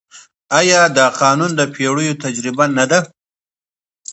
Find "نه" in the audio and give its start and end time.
2.77-2.85